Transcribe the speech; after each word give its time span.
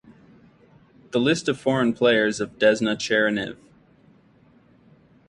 The 1.11 1.19
List 1.19 1.47
of 1.47 1.61
Foreign 1.61 1.93
Players 1.93 2.41
of 2.41 2.57
Desna 2.57 2.95
Chernihiv. 2.95 3.57